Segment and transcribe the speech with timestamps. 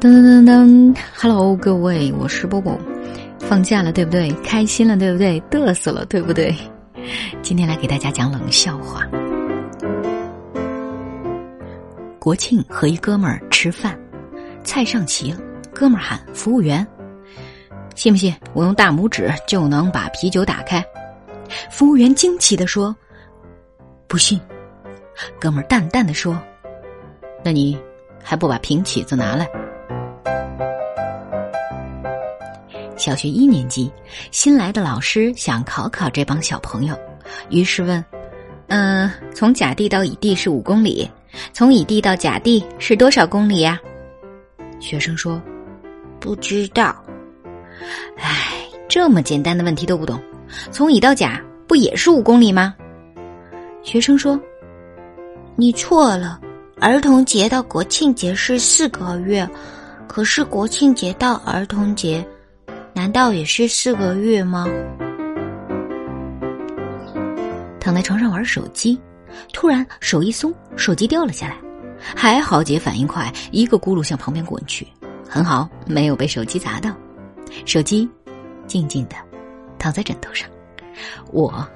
[0.00, 2.74] 噔噔噔噔，Hello，各位，我是波波。
[3.38, 4.30] 放假了，对不对？
[4.42, 5.38] 开心了，对不对？
[5.50, 6.56] 嘚瑟了，对不对？
[7.42, 9.06] 今天来给大家讲冷笑话。
[12.18, 13.94] 国庆和一哥们儿吃饭，
[14.64, 15.38] 菜上齐了，
[15.74, 16.86] 哥们儿喊服务员
[17.94, 20.82] ：“信不信我用大拇指就能把啤酒打开？”
[21.70, 22.96] 服务员惊奇的说
[24.08, 24.40] ：“不信。”
[25.38, 26.40] 哥们儿淡淡的说
[27.44, 27.78] ：“那你
[28.22, 29.46] 还不把瓶起子拿来？”
[33.00, 33.90] 小学一年级，
[34.30, 36.94] 新来的老师想考考这帮小朋友，
[37.48, 38.04] 于是问
[38.68, 41.10] ：“嗯，从甲地到乙地是五公里，
[41.54, 43.80] 从乙地到甲地是多少公里呀？”
[44.80, 45.40] 学生说
[46.20, 46.94] ：“不知道。”
[48.20, 48.52] 哎，
[48.86, 50.20] 这么简单的问题都不懂，
[50.70, 52.74] 从乙到甲不也是五公里吗？
[53.82, 54.38] 学生说
[55.56, 56.38] ：“你错了，
[56.78, 59.48] 儿童节到国庆节是四个月，
[60.06, 62.22] 可是国庆节到儿童节。”
[62.92, 64.66] 难道也是四个月吗？
[67.78, 69.00] 躺在床上玩手机，
[69.52, 71.56] 突然手一松，手机掉了下来。
[71.98, 74.86] 还好姐反应快，一个轱辘向旁边滚去，
[75.28, 76.94] 很好，没有被手机砸到。
[77.64, 78.08] 手机
[78.66, 79.16] 静静的
[79.78, 80.48] 躺在枕头上，
[81.32, 81.66] 我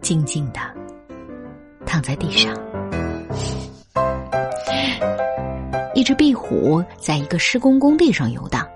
[0.00, 0.60] 静静的
[1.84, 2.56] 躺在地上。
[5.94, 8.66] 一只壁虎在一个施工工地上游荡。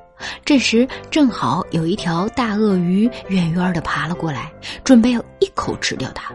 [0.45, 4.53] 这时，正好有一条大鳄鱼远远的爬了过来，
[4.85, 6.33] 准备要一口吃掉它。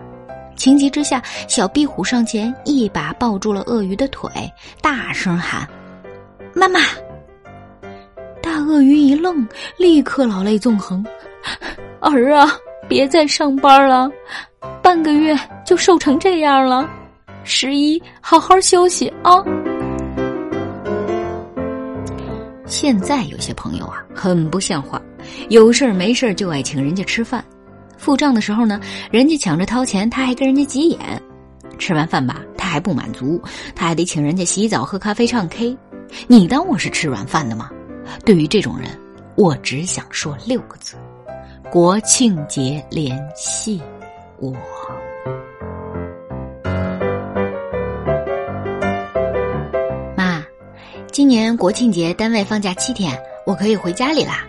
[0.55, 4.29] 情急之下，小壁虎上前一把抱住了鳄鱼的腿，
[4.81, 5.67] 大声喊
[6.53, 6.79] ：“妈妈！”
[8.41, 11.03] 大鳄鱼一愣，立刻老泪纵横
[11.99, 12.55] ：“儿啊，
[12.87, 14.09] 别再上班了，
[14.81, 16.87] 半个月就瘦成这样了。
[17.43, 19.43] 十一，好好休息啊。”
[22.65, 25.01] 现在有些朋友啊，很不像话，
[25.49, 27.43] 有事儿没事儿就爱请人家吃饭，
[27.97, 28.79] 付账的时候呢，
[29.11, 30.99] 人家抢着掏钱，他还跟人家急眼；
[31.77, 33.41] 吃完饭吧，他还不满足，
[33.75, 35.77] 他还得请人家洗澡、喝咖啡、唱 K。
[36.27, 37.69] 你当我是吃软饭的吗？
[38.25, 38.89] 对于这种人，
[39.35, 40.95] 我只想说六个字：
[41.71, 43.81] 国庆节联系
[44.39, 44.53] 我。
[51.13, 53.15] 今年国庆节单位放假七天，
[53.45, 54.47] 我可以回家里啦。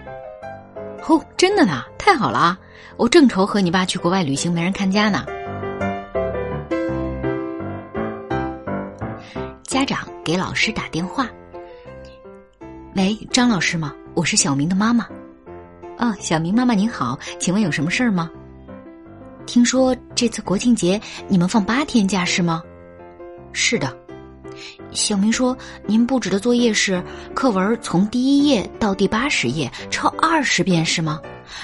[1.06, 2.58] 哦，真的呢，太好了啊！
[2.96, 5.26] 我正愁和你爸去国外旅行没人看家呢。
[9.64, 11.28] 家长给老师打电话
[12.96, 13.94] ：“喂，张老师吗？
[14.14, 15.06] 我是小明的妈妈。
[15.98, 18.30] 哦，小明妈妈您好，请问有什么事儿吗？
[19.44, 20.98] 听说这次国庆节
[21.28, 22.62] 你们放八天假是吗？
[23.52, 23.94] 是的。”
[24.94, 25.56] 小明说
[25.86, 27.02] ：“您布置的作业是
[27.34, 31.20] 课文从第一页到第八十页抄二十遍是吗？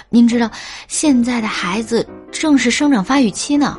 [0.08, 0.50] 您知道
[0.88, 3.78] 现在的孩子正是生长发育期呢。”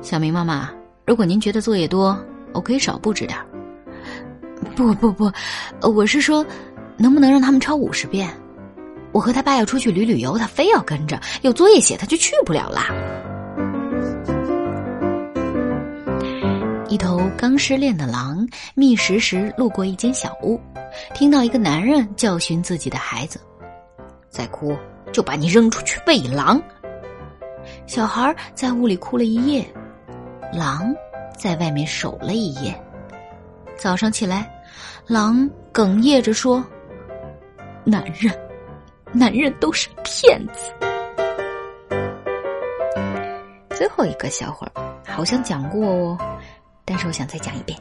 [0.00, 0.70] 小明妈妈，
[1.06, 2.18] 如果您觉得作业多，
[2.52, 3.38] 我可以少布置点。
[4.74, 5.30] 不不不，
[5.82, 6.44] 我是说，
[6.96, 8.28] 能不能让他们抄五十遍？
[9.12, 12.88] 我和他爸要出去旅旅游，他非要跟着，有作业写他就去不了啦。
[16.92, 20.60] 一头刚失恋的狼觅食时路过一间小屋，
[21.14, 23.40] 听到一个男人教训自己的孩子
[24.28, 24.76] ：“再哭
[25.10, 26.62] 就把你扔出去喂狼。”
[27.88, 29.66] 小孩在屋里哭了一夜，
[30.52, 30.94] 狼
[31.34, 32.78] 在外面守了一夜。
[33.74, 34.46] 早上起来，
[35.06, 36.62] 狼哽咽着说
[37.84, 38.38] ：“男人，
[39.12, 40.70] 男人都是骗子。”
[43.70, 44.70] 最后一个笑话
[45.06, 46.18] 好像讲过哦。
[46.84, 47.78] 但是我想再讲一遍。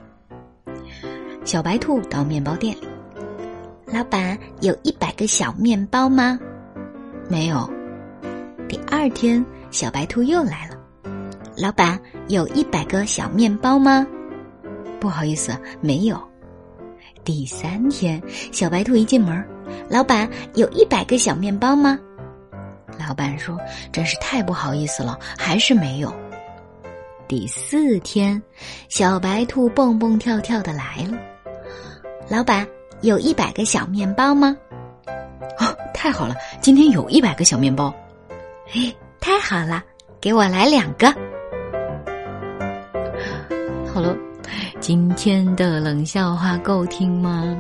[1.43, 2.75] 小白兔到面包店，
[3.87, 6.39] 老板有一百个小面包吗？
[7.27, 7.69] 没有。
[8.69, 10.75] 第二天，小白兔又来了，
[11.57, 14.05] 老板有一百个小面包吗？
[14.99, 16.21] 不好意思，没有。
[17.23, 18.21] 第三天，
[18.51, 19.43] 小白兔一进门，
[19.89, 21.99] 老板有一百个小面包吗？
[22.99, 23.57] 老板说
[23.91, 26.13] ：“真是太不好意思了，还是没有。”
[27.31, 28.43] 第四天，
[28.89, 31.17] 小白兔蹦蹦跳跳的来了。
[32.27, 32.67] 老板，
[33.03, 34.53] 有一百个小面包吗？
[35.57, 37.95] 哦，太好了，今天有一百个小面包。
[38.73, 39.81] 哎，太好了，
[40.19, 41.07] 给我来两个。
[43.93, 44.13] 好了，
[44.81, 47.57] 今天的冷笑话够听吗？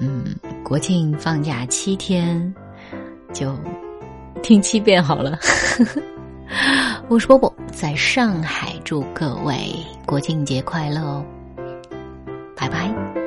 [0.00, 0.24] 嗯，
[0.64, 2.52] 国庆放假七天，
[3.32, 3.56] 就
[4.42, 5.38] 听七遍好了。
[7.06, 11.24] 我是波波，在上海祝各位国庆节快乐哦！
[12.56, 13.23] 拜拜。